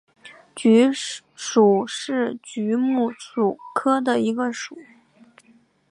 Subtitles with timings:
[0.55, 0.89] 菊
[1.35, 3.19] 属是菊目菊
[3.75, 4.75] 科的一个属。